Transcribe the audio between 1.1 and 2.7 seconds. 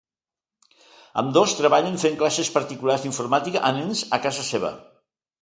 Ambdós treballaven fent classes